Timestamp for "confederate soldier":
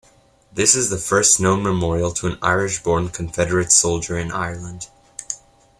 3.09-4.17